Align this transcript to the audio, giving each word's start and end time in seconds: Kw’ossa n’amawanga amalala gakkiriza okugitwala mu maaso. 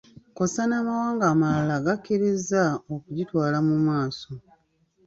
Kw’ossa 0.35 0.61
n’amawanga 0.69 1.25
amalala 1.33 1.75
gakkiriza 1.85 2.63
okugitwala 2.93 3.57
mu 3.67 3.77
maaso. 3.87 4.29